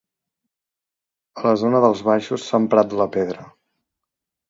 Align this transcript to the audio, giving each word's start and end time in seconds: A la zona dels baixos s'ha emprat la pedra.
A 1.43 1.45
la 1.49 1.53
zona 1.65 1.83
dels 1.87 2.03
baixos 2.09 2.49
s'ha 2.49 2.65
emprat 2.65 2.99
la 3.05 3.11
pedra. 3.19 3.51